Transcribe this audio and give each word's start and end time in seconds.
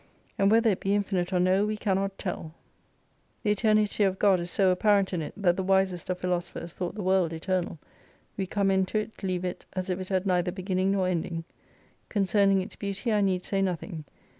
And 0.39 0.49
whether 0.49 0.71
it 0.71 0.79
be 0.79 0.95
infinite 0.95 1.31
or 1.31 1.39
no, 1.39 1.63
we 1.63 1.77
cannot 1.77 2.17
tell. 2.17 2.55
The 3.43 3.51
Eternity 3.51 4.03
of 4.03 4.13
93 4.13 4.19
God 4.19 4.39
is 4.39 4.49
so 4.49 4.71
apparent 4.71 5.13
in 5.13 5.21
it, 5.21 5.31
that 5.37 5.55
the 5.57 5.61
wisest 5.63 6.09
of 6.09 6.17
philosophers 6.17 6.73
thought 6.73 6.95
the 6.95 7.03
world 7.03 7.31
eternal. 7.33 7.77
We 8.35 8.47
come 8.47 8.71
into 8.71 8.97
it, 8.97 9.21
leave 9.21 9.45
it, 9.45 9.67
as 9.73 9.91
if 9.91 9.99
it 9.99 10.09
had 10.09 10.25
neither 10.25 10.51
beginning 10.51 10.89
nor 10.89 11.07
ending. 11.07 11.43
Concerning 12.09 12.61
its 12.61 12.75
beauty 12.75 13.13
I 13.13 13.21
need 13.21 13.45
say 13.45 13.61
nothing. 13.61 14.05